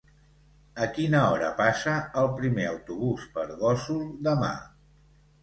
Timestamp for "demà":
4.31-4.53